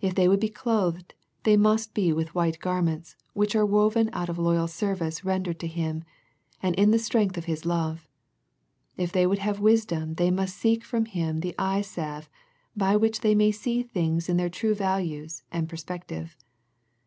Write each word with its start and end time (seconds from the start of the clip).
If 0.00 0.14
they 0.14 0.26
would 0.26 0.40
be 0.40 0.48
clothed, 0.48 1.12
it 1.44 1.60
must 1.60 1.92
be 1.92 2.14
with 2.14 2.34
white 2.34 2.60
garments, 2.60 3.14
which 3.34 3.54
are 3.54 3.66
woven 3.66 4.08
out 4.14 4.30
of 4.30 4.38
loyal 4.38 4.66
service 4.66 5.22
rendered 5.22 5.60
to 5.60 5.66
Him, 5.66 6.02
and 6.62 6.74
in 6.76 6.92
the 6.92 6.98
strength 6.98 7.36
of 7.36 7.44
His 7.44 7.66
love. 7.66 8.08
If 8.96 9.12
they 9.12 9.26
would 9.26 9.40
have 9.40 9.60
wisdom 9.60 10.14
they 10.14 10.30
must 10.30 10.56
seek 10.56 10.82
from 10.82 11.04
Him 11.04 11.40
the 11.40 11.54
eye 11.58 11.82
salve 11.82 12.30
by 12.74 12.96
which 12.96 13.20
they 13.20 13.34
may 13.34 13.52
see 13.52 13.82
things 13.82 14.30
in 14.30 14.38
their 14.38 14.48
true 14.48 14.74
values 14.74 15.42
and 15.52 15.68
perspective. 15.68 16.38